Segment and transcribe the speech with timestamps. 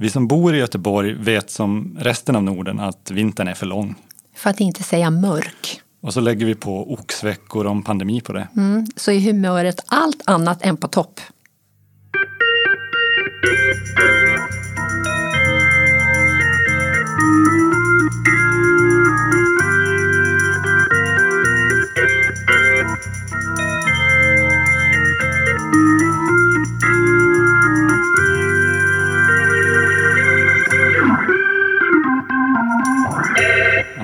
[0.00, 3.94] Vi som bor i Göteborg vet som resten av Norden att vintern är för lång.
[4.34, 5.80] För att inte säga mörk.
[6.00, 8.48] Och så lägger vi på oxveckor om pandemi på det.
[8.56, 11.20] Mm, så är humöret allt annat än på topp.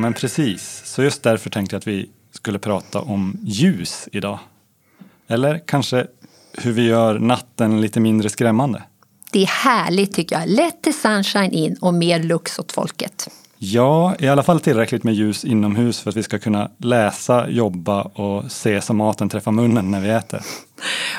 [0.05, 0.83] Men precis.
[0.85, 4.39] Så just därför tänkte jag att vi skulle prata om ljus idag.
[5.29, 6.07] Eller kanske
[6.53, 8.83] hur vi gör natten lite mindre skrämmande.
[9.33, 10.49] Det är härligt tycker jag.
[10.49, 13.29] Let the sunshine in och mer lux åt folket.
[13.59, 18.03] Ja, i alla fall tillräckligt med ljus inomhus för att vi ska kunna läsa, jobba
[18.03, 20.41] och se så maten träffar munnen när vi äter.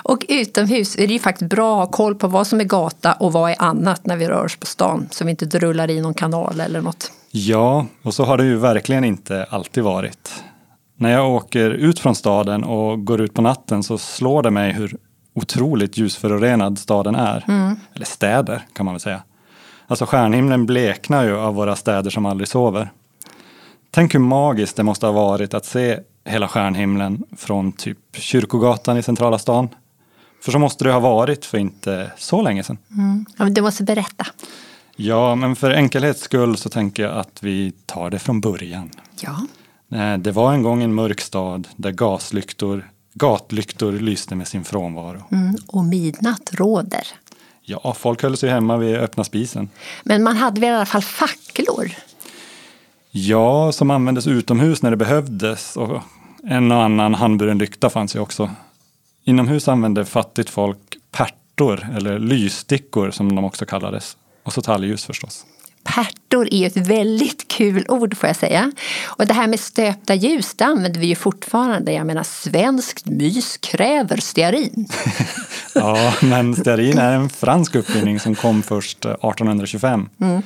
[0.04, 3.14] Och utomhus är det ju faktiskt bra att ha koll på vad som är gata
[3.14, 5.08] och vad är annat när vi rör oss på stan.
[5.12, 7.12] Så vi inte drullar i någon kanal eller något.
[7.38, 10.44] Ja, och så har det ju verkligen inte alltid varit.
[10.98, 14.74] När jag åker ut från staden och går ut på natten så slår det mig
[14.74, 14.98] hur
[15.34, 17.44] otroligt ljusförorenad staden är.
[17.48, 17.76] Mm.
[17.96, 19.24] Eller städer kan man väl säga.
[19.88, 22.92] Alltså stjärnhimlen bleknar ju av våra städer som aldrig sover.
[23.92, 29.04] Tänk hur magiskt det måste ha varit att se hela stjärnhimlen från typ Kyrkogatan i
[29.04, 29.70] centrala stan.
[30.44, 32.78] För så måste det ha varit för inte så länge sedan.
[32.92, 33.26] Mm.
[33.38, 34.26] Ja, du måste berätta.
[34.96, 38.92] Ja, men för enkelhets skull så tänker jag att vi tar det från början.
[39.20, 39.48] Ja.
[39.98, 45.24] Eh, det var en gång en mörk stad där gaslyktor, gatlyktor lyste med sin frånvaro.
[45.32, 47.08] Mm, och midnatt råder.
[47.62, 49.70] Ja, folk höll sig hemma vid öppna spisen.
[50.04, 51.92] Men man hade väl i alla fall facklor?
[53.12, 55.78] Ja, som användes utomhus när det behövdes.
[55.78, 56.02] Och
[56.44, 58.50] en och annan handburen lykta fanns ju också.
[59.24, 64.18] Inomhus använde fattigt folk pärtor, eller lysstickor som de också kallades.
[64.46, 65.46] Och så talgljus förstås.
[65.84, 68.72] Pärtor är ett väldigt kul ord får jag säga.
[69.06, 71.94] Och det här med stöpta ljus, det använder vi ju fortfarande.
[71.94, 74.88] Jag menar, svenskt mys kräver stearin.
[75.76, 80.10] ja, men stearin är en fransk uppfinning som kom först 1825.
[80.22, 80.42] Mm.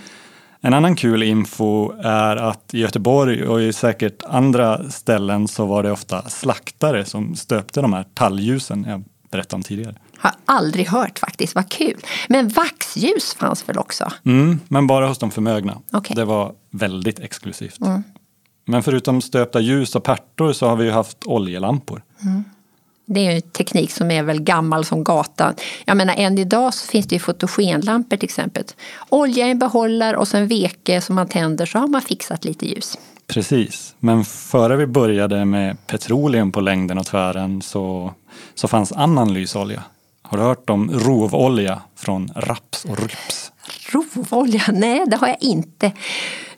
[0.62, 5.84] En annan kul info är att i Göteborg och i säkert andra ställen så var
[5.84, 9.96] det ofta slaktare som stöpte de här talgljusen jag berättade om tidigare.
[10.20, 11.98] Har aldrig hört faktiskt, vad kul.
[12.28, 14.12] Men vaxljus fanns väl också?
[14.26, 15.78] Mm, men bara hos de förmögna.
[15.92, 16.16] Okay.
[16.16, 17.82] Det var väldigt exklusivt.
[17.82, 18.04] Mm.
[18.66, 22.04] Men förutom stöpta ljus och pärtor så har vi ju haft oljelampor.
[22.24, 22.44] Mm.
[23.06, 25.56] Det är en teknik som är väl gammal som gatan.
[25.86, 28.64] Jag menar än idag så finns det ju fotogenlampor till exempel.
[29.10, 32.66] Olja i en behållare och sen veke som man tänder så har man fixat lite
[32.66, 32.98] ljus.
[33.28, 38.14] Precis, men före vi började med petroleum på längden och tvären så,
[38.56, 39.84] så fanns annan lysolja.
[40.30, 43.52] Har du hört om rovolja från raps och ryps?
[43.92, 44.64] Rovolja?
[44.74, 45.92] Nej, det har jag inte.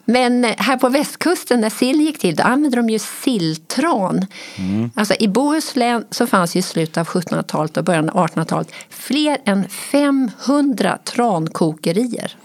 [0.05, 4.25] Men här på västkusten när sill gick till, då använde de ju silltran.
[4.57, 4.91] Mm.
[4.95, 9.69] Alltså i Bohuslän så fanns i slutet av 1700-talet och början av 1800-talet fler än
[9.69, 12.35] 500 trankokerier.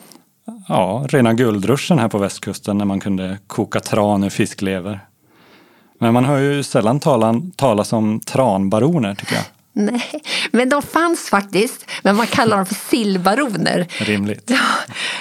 [0.68, 5.00] Ja, rena guldruschen här på västkusten när man kunde koka tran ur fisklever.
[5.98, 9.44] Men man hör ju sällan talan, talas om tranbaroner tycker jag.
[9.78, 11.90] Nej, men de fanns faktiskt.
[12.02, 13.86] Men man kallar dem för sillbaroner.
[13.98, 14.50] Rimligt.
[14.50, 14.58] Ja,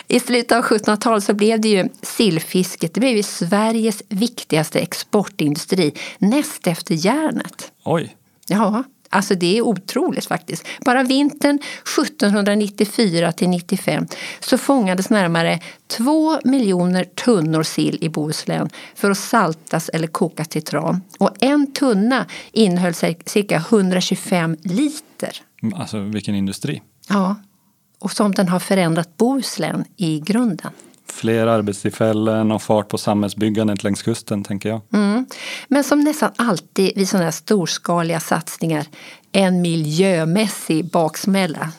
[0.08, 2.94] I slutet av 1700-talet så blev det ju sillfisket.
[2.94, 7.72] Det blev ju Sveriges viktigaste exportindustri näst efter järnet.
[7.84, 8.16] Oj.
[8.48, 8.84] Ja,
[9.16, 10.68] Alltså det är otroligt faktiskt.
[10.86, 11.60] Bara vintern
[12.00, 14.08] 1794 till 95
[14.40, 20.62] så fångades närmare 2 miljoner tunnor sill i Bohuslän för att saltas eller kokas till
[20.64, 21.02] tran.
[21.20, 25.42] Och en tunna innehöll cirka 125 liter.
[25.76, 26.82] Alltså vilken industri.
[27.10, 27.36] Ja,
[28.00, 30.72] och som den har förändrat Bohuslän i grunden.
[31.08, 34.82] Fler arbetstillfällen och fart på samhällsbyggandet längs kusten, tänker jag.
[34.94, 35.26] Mm.
[35.68, 38.86] Men som nästan alltid vid sådana här storskaliga satsningar,
[39.32, 41.72] en miljömässig baksmälla.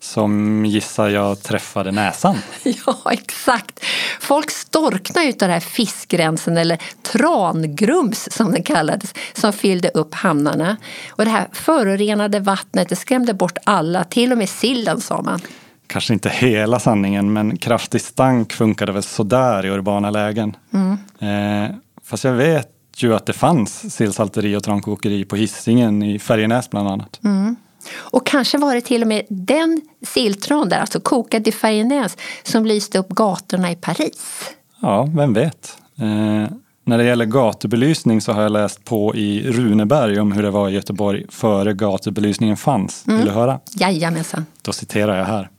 [0.00, 2.36] Som gissar jag träffade näsan.
[2.86, 3.80] Ja, exakt.
[4.20, 10.14] Folk storknade ut av den här fiskgränsen, eller trangrums som den kallades, som fyllde upp
[10.14, 10.76] hamnarna.
[11.10, 15.40] Och det här förorenade vattnet det skrämde bort alla, till och med sillen sa man
[15.86, 20.56] kanske inte hela sanningen, men kraftig stank funkade väl sådär i urbana lägen.
[20.72, 20.98] Mm.
[21.18, 26.70] Eh, fast jag vet ju att det fanns sillsalteri och trankokeri på hissingen i Färjenäs
[26.70, 27.20] bland annat.
[27.24, 27.56] Mm.
[27.96, 32.66] Och kanske var det till och med den silltran där, alltså kokad i Färjenäs, som
[32.66, 34.50] lyste upp gatorna i Paris.
[34.80, 35.78] Ja, vem vet.
[35.98, 36.48] Eh,
[36.86, 40.68] när det gäller gatubelysning så har jag läst på i Runeberg om hur det var
[40.68, 43.04] i Göteborg före gatubelysningen fanns.
[43.06, 43.18] Mm.
[43.18, 43.60] Vill du höra?
[43.70, 44.46] Jajamensan.
[44.62, 45.50] Då citerar jag här.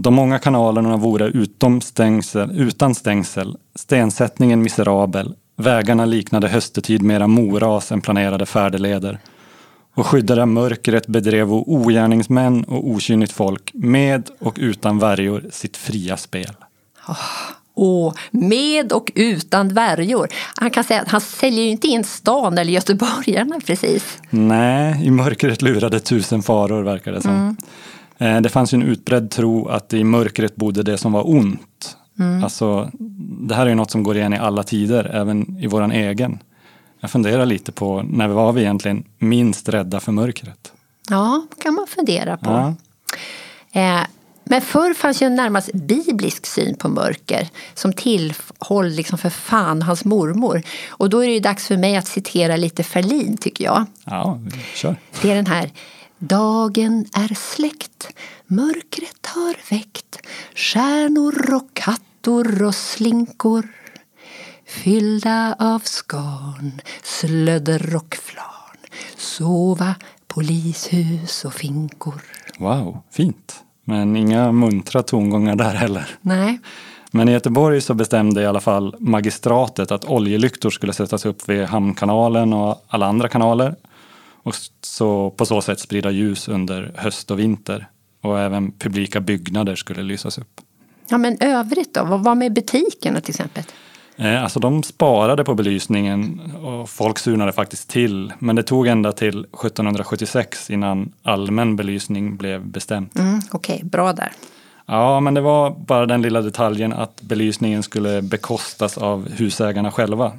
[0.00, 7.92] De många kanalerna vore utom stängsel, utan stängsel, stensättningen miserabel, vägarna liknade höstetid mera moras
[7.92, 9.18] än planerade färdeleder.
[9.94, 16.54] Och skyddade mörkret bedrev ogärningsmän och okynnigt folk med och utan värjor sitt fria spel.
[17.74, 20.28] Och med och utan värjor.
[20.54, 24.18] Han kan säga att han säljer ju inte in stan eller göteborgarna precis.
[24.30, 27.30] Nej, i mörkret lurade tusen faror verkar det som.
[27.30, 27.56] Mm.
[28.18, 31.96] Det fanns ju en utbredd tro att i mörkret bodde det som var ont.
[32.18, 32.44] Mm.
[32.44, 32.90] Alltså,
[33.48, 36.38] det här är något som går igen i alla tider, även i våran egen.
[37.00, 40.72] Jag funderar lite på när var vi egentligen minst rädda för mörkret?
[41.10, 42.50] Ja, kan man fundera på.
[42.50, 42.74] Ja.
[43.80, 44.06] Eh,
[44.44, 49.82] men förr fanns ju en närmast biblisk syn på mörker som tillhåll liksom för fan
[49.82, 50.62] hans mormor.
[50.88, 53.84] Och då är det ju dags för mig att citera lite Ferlin tycker jag.
[54.04, 54.40] Ja,
[54.74, 54.96] kör.
[55.22, 55.70] Det är den här
[56.18, 58.08] Dagen är släckt,
[58.46, 63.68] mörkret har väckt stjärnor och kattor och slinkor
[64.66, 68.58] fyllda av skarn, slödder och flarn
[69.16, 69.94] sova
[70.26, 72.22] polishus och finkor.
[72.58, 73.54] Wow, fint.
[73.84, 76.18] Men inga muntra tongångar där heller.
[76.20, 76.60] Nej.
[77.10, 81.64] Men i Göteborg så bestämde i alla fall magistratet att oljelyktor skulle sättas upp vid
[81.64, 83.74] Hamnkanalen och alla andra kanaler.
[84.48, 87.88] Och så på så sätt sprida ljus under höst och vinter.
[88.20, 90.60] Och även publika byggnader skulle lysas upp.
[91.08, 92.04] Ja men övrigt då?
[92.04, 93.64] Vad var med butikerna till exempel?
[94.16, 98.32] Eh, alltså de sparade på belysningen och folk surnade faktiskt till.
[98.38, 103.18] Men det tog ända till 1776 innan allmän belysning blev bestämt.
[103.18, 104.32] Mm, Okej, okay, bra där.
[104.86, 110.32] Ja, men det var bara den lilla detaljen att belysningen skulle bekostas av husägarna själva.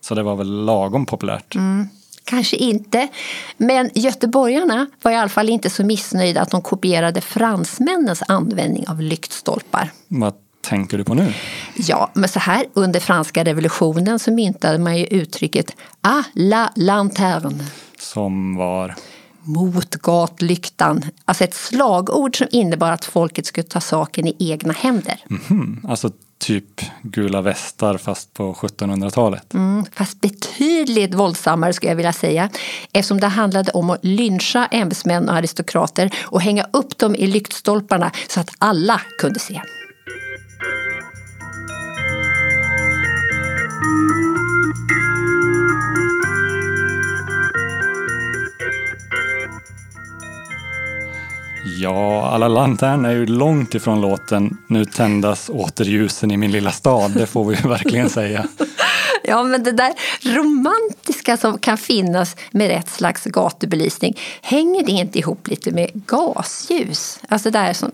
[0.00, 1.54] Så det var väl lagom populärt.
[1.54, 1.88] Mm,
[2.30, 3.08] kanske inte.
[3.56, 9.00] Men göteborgarna var i alla fall inte så missnöjda att de kopierade fransmännens användning av
[9.00, 9.90] lyktstolpar.
[10.08, 11.34] Vad tänker du på nu?
[11.76, 17.64] Ja, men så här under franska revolutionen så myntade man ju uttrycket à la lanterne.
[17.98, 18.94] Som var?
[19.42, 21.04] Mot gatlyktan.
[21.24, 25.20] Alltså ett slagord som innebar att folket skulle ta saken i egna händer.
[25.30, 25.90] Mm -hmm.
[25.90, 26.10] Alltså
[26.40, 29.54] typ gula västar fast på 1700-talet.
[29.54, 32.48] Mm, fast betydligt våldsammare skulle jag vilja säga.
[32.92, 38.10] Eftersom det handlade om att lyncha ämbetsmän och aristokrater och hänga upp dem i lyktstolparna
[38.28, 39.60] så att alla kunde se.
[51.64, 56.70] Ja, alla lanterner är ju långt ifrån låten Nu tändas åter ljusen i min lilla
[56.70, 57.10] stad.
[57.10, 58.46] Det får vi verkligen säga.
[59.24, 59.92] Ja, men det där
[60.24, 67.20] romantiska som kan finnas med rätt slags gatubelysning, hänger det inte ihop lite med gasljus?
[67.28, 67.90] Alltså det här som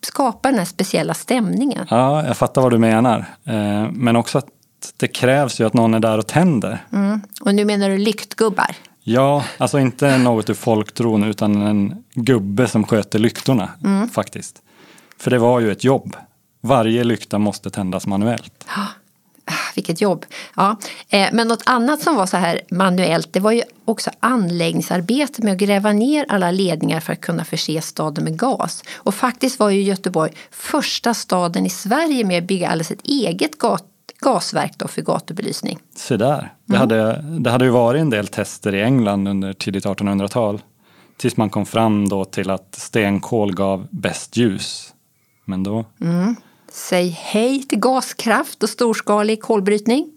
[0.00, 1.86] skapar den här speciella stämningen.
[1.90, 3.24] Ja, jag fattar vad du menar.
[3.44, 4.46] Eh, men också att
[4.96, 6.84] det krävs ju att någon är där och tänder.
[6.92, 7.20] Mm.
[7.40, 8.76] Och nu menar du lyktgubbar?
[9.06, 14.08] Ja, alltså inte något ur folktron utan en gubbe som sköter lyktorna mm.
[14.08, 14.62] faktiskt.
[15.18, 16.16] För det var ju ett jobb.
[16.60, 18.66] Varje lykta måste tändas manuellt.
[19.46, 20.26] Ah, vilket jobb!
[20.56, 20.76] Ja.
[21.08, 25.52] Eh, men något annat som var så här manuellt det var ju också anläggningsarbete med
[25.52, 28.84] att gräva ner alla ledningar för att kunna förse staden med gas.
[28.94, 33.58] Och faktiskt var ju Göteborg första staden i Sverige med att bygga alldeles ett eget
[33.58, 33.93] gat
[34.24, 35.78] gasverk då för gatubelysning.
[35.96, 36.52] Se där.
[36.64, 36.80] Det, mm.
[36.80, 40.62] hade, det hade ju varit en del tester i England under tidigt 1800-tal.
[41.16, 44.94] Tills man kom fram då till att stenkol gav bäst ljus.
[45.44, 45.84] Men då...
[46.00, 46.36] Mm.
[46.72, 50.10] Säg hej till gaskraft och storskalig kolbrytning.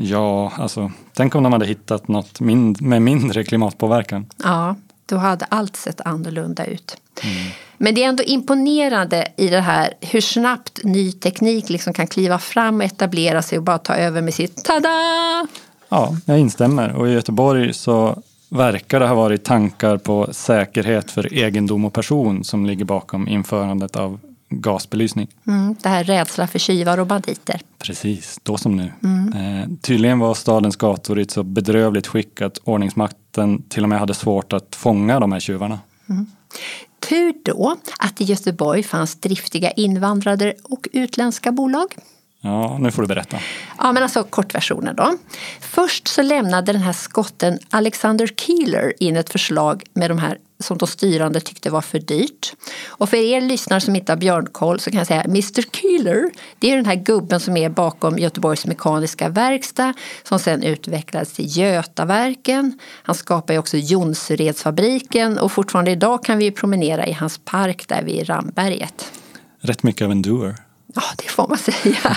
[0.00, 4.26] Ja, alltså tänk om de hade hittat något mind med mindre klimatpåverkan.
[4.42, 6.96] Ja, då hade allt sett annorlunda ut.
[7.22, 7.50] Mm.
[7.78, 12.38] Men det är ändå imponerande i det här hur snabbt ny teknik liksom kan kliva
[12.38, 14.88] fram och etablera sig och bara ta över med sitt tada!
[15.88, 16.92] Ja, jag instämmer.
[16.92, 22.44] Och i Göteborg så verkar det ha varit tankar på säkerhet för egendom och person
[22.44, 25.28] som ligger bakom införandet av gasbelysning.
[25.46, 27.60] Mm, det här rädsla för tjuvar och banditer.
[27.78, 28.92] Precis, då som nu.
[29.02, 29.32] Mm.
[29.32, 32.58] Eh, tydligen var stadens gator i ett så bedrövligt skick att
[33.38, 35.80] ordningsmakten till och med hade svårt att fånga de här tjuvarna.
[36.08, 36.26] Mm.
[37.08, 41.94] Tur då att i Göteborg fanns driftiga invandrare och utländska bolag.
[42.40, 43.38] Ja, nu får du berätta.
[43.78, 45.16] Ja, men alltså kortversionen då.
[45.60, 50.78] Först så lämnade den här skotten Alexander Keeler in ett förslag med de här som
[50.78, 52.52] de styrande tyckte var för dyrt.
[52.86, 56.72] Och för er lyssnare som inte har björnkoll så kan jag säga Mr Keeler, det
[56.72, 62.78] är den här gubben som är bakom Göteborgs Mekaniska Verkstad som sen utvecklades till Götaverken.
[63.02, 68.28] Han skapade också Jonseredsfabriken och fortfarande idag kan vi promenera i hans park där vid
[68.28, 69.12] Ramberget.
[69.60, 70.56] rätt mycket av en doer.
[70.94, 72.16] Ja, det får man säga.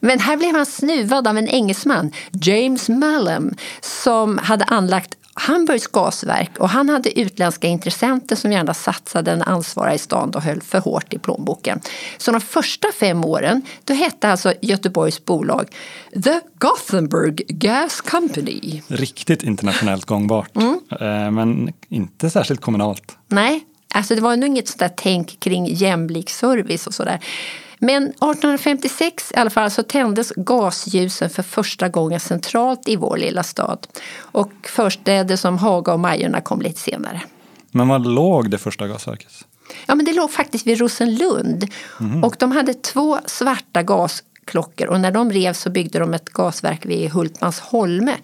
[0.00, 6.50] Men här blev han snuvad av en engelsman, James Mallam, som hade anlagt Hamburgs gasverk
[6.58, 10.78] och han hade utländska intressenter som gärna satsade en ansvarig i stan och höll för
[10.78, 11.80] hårt i plånboken.
[12.18, 15.68] Så de första fem åren då hette alltså Göteborgs bolag
[16.24, 18.82] The Gothenburg Gas Company.
[18.88, 20.80] Riktigt internationellt gångbart, mm.
[20.90, 23.16] Eh, men inte särskilt kommunalt.
[23.28, 23.64] Nej,
[23.94, 27.20] alltså det var nog inget sådär tänk kring jämlik service och sådär.
[27.84, 33.42] Men 1856 i alla fall så tändes gasljusen för första gången centralt i vår lilla
[33.42, 33.86] stad.
[34.18, 37.22] Och förstäder som Haga och Majorna kom lite senare.
[37.70, 39.32] Men var låg det första gasverket?
[39.86, 41.64] Ja, men det låg faktiskt vid Rosenlund.
[42.00, 42.24] Mm.
[42.24, 46.86] Och de hade två svarta gasklockor och när de revs så byggde de ett gasverk
[46.86, 48.16] vid Hultmans Holme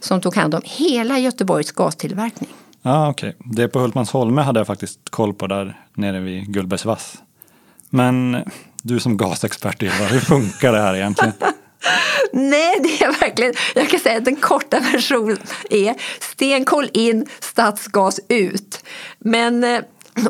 [0.00, 2.50] som tog hand om hela Göteborgs gastillverkning.
[2.82, 3.34] Ja, ah, okej.
[3.38, 3.52] Okay.
[3.54, 7.18] Det på Hultmans Holme hade jag faktiskt koll på där nere vid Gullbergs vass.
[7.90, 8.44] Men
[8.82, 11.32] du som gasexpert Ylva, hur funkar det här egentligen?
[12.32, 15.38] Nej, det är verkligen, jag kan säga att den korta versionen
[15.70, 18.84] är stenkol in, stadsgas ut.
[19.18, 19.80] Men eh,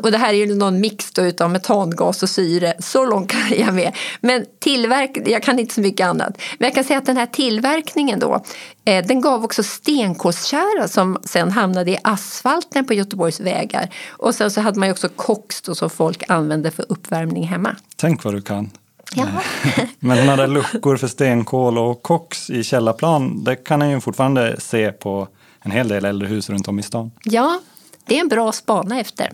[0.01, 3.59] och det här är ju någon mix då utav metangas och syre, så långt kan
[3.59, 3.95] jag med.
[4.21, 6.41] Men tillverk, jag kan inte så mycket annat.
[6.59, 8.43] Men jag kan säga att den här tillverkningen då,
[8.85, 13.89] eh, den gav också stenkolstjära som sen hamnade i asfalten på Göteborgs vägar.
[14.09, 17.75] Och sen så hade man ju också koks då som folk använde för uppvärmning hemma.
[17.95, 18.71] Tänk vad du kan.
[19.15, 19.25] Ja.
[19.99, 24.55] Men sådana där luckor för stenkol och koks i källarplan, det kan man ju fortfarande
[24.59, 25.27] se på
[25.61, 27.11] en hel del äldre hus runt om i stan.
[27.23, 27.59] Ja,
[28.05, 29.31] det är en bra spana efter.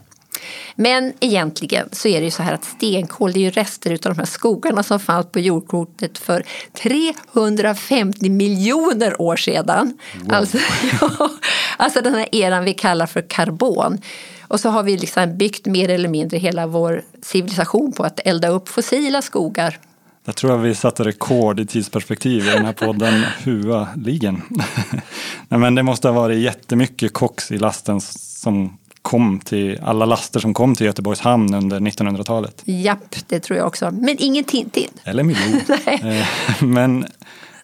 [0.76, 3.98] Men egentligen så är det ju så här att stenkol det är ju rester av
[3.98, 6.44] de här skogarna som fanns på jordklotet för
[6.74, 9.98] 350 miljoner år sedan.
[10.22, 10.34] Wow.
[10.34, 10.58] Alltså,
[11.02, 11.30] ja,
[11.78, 13.98] alltså den här eran vi kallar för karbon.
[14.42, 18.48] Och så har vi liksom byggt mer eller mindre hela vår civilisation på att elda
[18.48, 19.80] upp fossila skogar.
[20.26, 24.42] Jag tror att vi satte rekord i tidsperspektiv i den här podden Hua-ligen.
[25.50, 30.54] men det måste ha varit jättemycket koks i lasten som kom till, alla laster som
[30.54, 32.62] kom till Göteborgs hamn under 1900-talet.
[32.66, 33.92] Japp, det tror jag också.
[33.92, 34.90] Men ingenting till.
[35.04, 35.62] Eller miljon.
[35.86, 37.06] Eh, men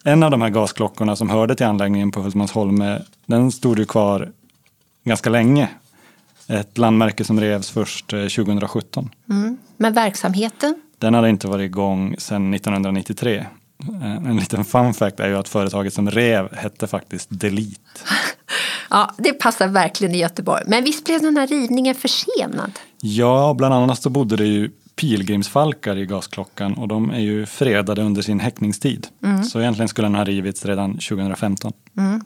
[0.04, 4.32] en av de här gasklockorna som hörde till anläggningen på Hultmansholme, den stod ju kvar
[5.04, 5.68] ganska länge.
[6.48, 9.10] Ett landmärke som revs först 2017.
[9.28, 9.58] Eh, mm.
[9.76, 10.82] Men verksamheten?
[10.98, 13.46] Den hade inte varit igång sedan 1993.
[13.88, 18.00] Eh, en liten fun fact är ju att företaget som rev hette faktiskt Delete.
[18.90, 20.62] Ja, det passar verkligen i Göteborg.
[20.66, 22.72] Men visst blev den här rivningen försenad?
[23.00, 28.02] Ja, bland annat så bodde det ju pilgrimsfalkar i gasklockan och de är ju fredade
[28.02, 29.06] under sin häckningstid.
[29.24, 29.44] Mm.
[29.44, 31.72] Så egentligen skulle den ha rivits redan 2015.
[31.98, 32.20] Mm.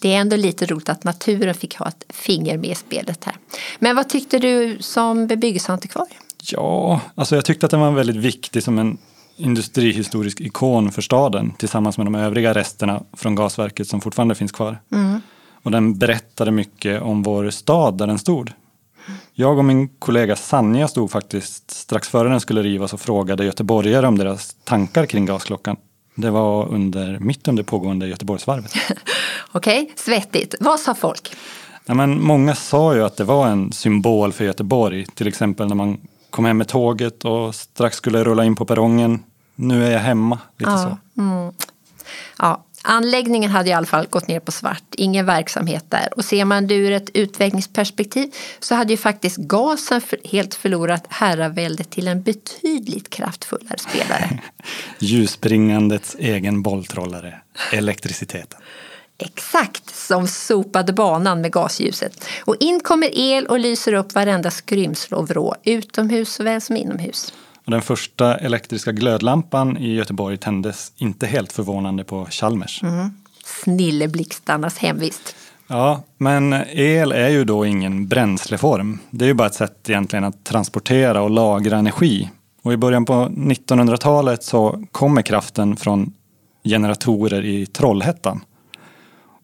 [0.00, 3.34] Det är ändå lite roligt att naturen fick ha ett finger med i spelet här.
[3.78, 6.14] Men vad tyckte du som bebyggelseantikvarie?
[6.42, 8.98] Ja, alltså jag tyckte att den var väldigt viktig som en
[9.36, 14.78] industrihistorisk ikon för staden tillsammans med de övriga resterna från gasverket som fortfarande finns kvar.
[14.92, 15.20] Mm.
[15.62, 18.52] Och den berättade mycket om vår stad där den stod.
[19.34, 24.06] Jag och min kollega Sanja stod faktiskt strax före den skulle rivas och frågade göteborgare
[24.06, 25.76] om deras tankar kring gasklockan.
[26.14, 28.72] Det var under, mitt under pågående Göteborgsvarvet.
[29.52, 30.54] Okej, okay, svettigt.
[30.60, 31.36] Vad sa folk?
[31.86, 35.06] Ja, men många sa ju att det var en symbol för Göteborg.
[35.06, 36.00] Till exempel när man
[36.30, 39.22] kom hem med tåget och strax skulle rulla in på perrongen.
[39.54, 40.38] Nu är jag hemma.
[40.58, 40.78] Lite ja,
[41.14, 41.20] så.
[41.20, 41.52] Mm.
[42.38, 46.08] Ja, Anläggningen hade i alla fall gått ner på svart, ingen verksamhet där.
[46.16, 51.90] Och ser man det ur ett utvecklingsperspektiv så hade ju faktiskt gasen helt förlorat herraväldet
[51.90, 54.40] till en betydligt kraftfullare spelare.
[54.98, 57.34] Ljusbringandets egen bolltrollare,
[57.72, 58.60] elektriciteten.
[59.18, 62.24] Exakt som sopade banan med gasljuset.
[62.44, 67.32] Och in kommer el och lyser upp varenda skrymsle och vrå, utomhus såväl som inomhus.
[67.64, 72.82] Och den första elektriska glödlampan i Göteborg tändes inte helt förvånande på Chalmers.
[72.82, 73.10] Mm.
[73.44, 75.36] Snilleblixtarnas hemvist.
[75.66, 78.98] Ja, men el är ju då ingen bränsleform.
[79.10, 82.30] Det är ju bara ett sätt egentligen att transportera och lagra energi.
[82.62, 86.12] Och i början på 1900-talet så kommer kraften från
[86.64, 88.40] generatorer i Trollhättan.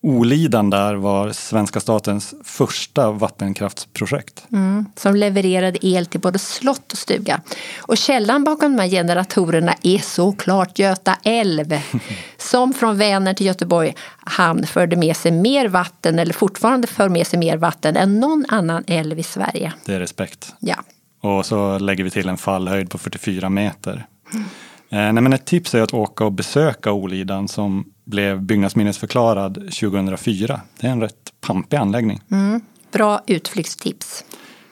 [0.00, 4.46] Olidan där var svenska statens första vattenkraftsprojekt.
[4.52, 7.40] Mm, som levererade el till både slott och stuga.
[7.78, 11.80] Och källan bakom de här generatorerna är såklart Göta älv.
[12.36, 17.26] som från Vänern till Göteborg hamn förde med sig mer vatten, eller fortfarande för med
[17.26, 19.72] sig mer vatten än någon annan älv i Sverige.
[19.84, 20.54] Det är respekt.
[20.58, 20.76] Ja.
[21.20, 24.06] Och så lägger vi till en fallhöjd på 44 meter.
[24.34, 24.44] Mm.
[24.90, 30.60] Eh, nej, men ett tips är att åka och besöka Olidan som blev byggnadsminnesförklarad 2004.
[30.80, 32.20] Det är en rätt pampig anläggning.
[32.30, 32.60] Mm,
[32.92, 34.24] bra utflyktstips.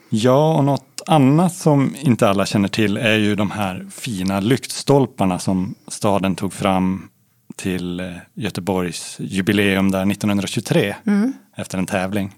[0.08, 5.38] Ja, och något annat som inte alla känner till är ju de här fina lyktstolparna
[5.38, 7.08] som staden tog fram
[7.56, 11.32] till eh, Göteborgs jubileum där 1923 mm.
[11.56, 12.32] efter en tävling.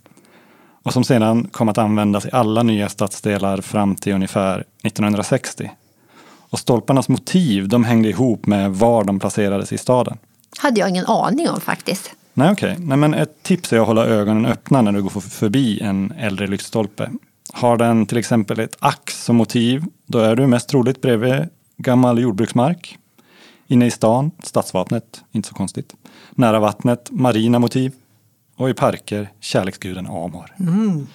[0.82, 5.70] Och som sedan kom att användas i alla nya stadsdelar fram till ungefär 1960.
[6.50, 10.18] Och stolparnas motiv de hängde ihop med var de placerades i staden.
[10.58, 12.10] Hade jag ingen aning om faktiskt.
[12.34, 12.76] Nej, okej.
[12.94, 13.20] Okay.
[13.20, 17.10] ett tips är att hålla ögonen öppna när du går förbi en äldre lyktstolpe.
[17.52, 22.18] Har den till exempel ett ax som motiv, då är du mest troligt bredvid gammal
[22.18, 22.98] jordbruksmark.
[23.66, 25.94] Inne i stan, stadsvapnet, inte så konstigt.
[26.30, 27.92] Nära vattnet, marina motiv.
[28.56, 30.54] Och i parker, kärleksguden Amor.
[30.60, 31.06] Mm.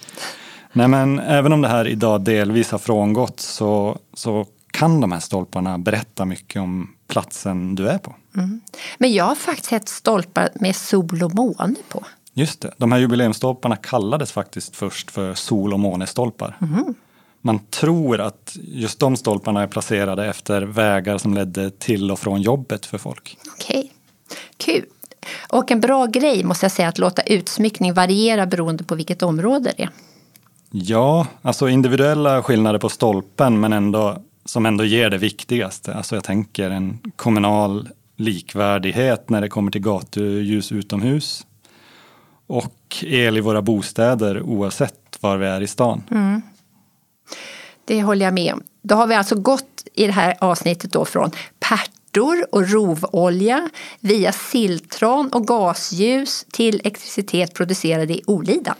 [0.74, 5.20] Nej, men även om det här idag delvis har frångått så, så kan de här
[5.20, 8.15] stolparna berätta mycket om platsen du är på.
[8.38, 8.62] Mm.
[8.98, 12.03] Men jag har faktiskt sett stolpar med sol och måne på.
[12.34, 16.58] Just det, de här jubileumsstolparna kallades faktiskt först för sol och månestolpar.
[16.62, 16.94] Mm.
[17.42, 22.42] Man tror att just de stolparna är placerade efter vägar som ledde till och från
[22.42, 23.38] jobbet för folk.
[23.53, 23.89] Okej, okay.
[24.58, 24.86] kul.
[25.50, 29.74] Och en bra grej måste jag säga att låta utsmyckning variera beroende på vilket område
[29.77, 29.89] det är.
[30.72, 35.94] Ja, alltså individuella skillnader på stolpen men ändå som ändå ger det viktigaste.
[35.94, 41.46] Alltså jag tänker en kommunal likvärdighet när det kommer till gatuljus utomhus
[42.48, 46.04] och el i våra bostäder oavsett var vi är i stan.
[46.12, 46.42] Mm.
[47.86, 48.64] Det håller jag med om.
[48.82, 53.70] Då har vi alltså gått i det här avsnittet då från pärtor och rovolja
[54.00, 58.76] via silltran och gasljus till elektricitet producerad i Olidan.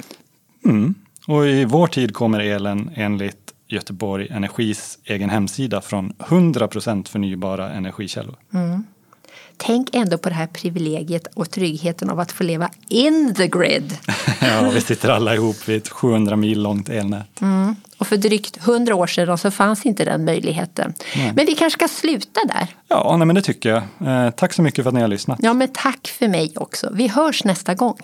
[0.66, 0.96] Mm.
[1.28, 3.43] Och i vår tid kommer elen enligt
[3.74, 8.36] Göteborg Energis egen hemsida från 100% förnybara energikällor.
[8.54, 8.84] Mm.
[9.58, 13.98] Tänk ändå på det här privilegiet och tryggheten av att få leva in the grid.
[14.42, 17.42] ja, vi sitter alla ihop vid ett 700 mil långt elnät.
[17.42, 17.76] Mm.
[17.98, 20.94] Och för drygt 100 år sedan så fanns inte den möjligheten.
[21.16, 21.34] Nej.
[21.36, 22.68] Men vi kanske ska sluta där?
[22.88, 23.84] Ja, nej, men det tycker jag.
[24.26, 25.40] Eh, tack så mycket för att ni har lyssnat.
[25.42, 26.90] Ja, men tack för mig också.
[26.94, 27.98] Vi hörs nästa gång.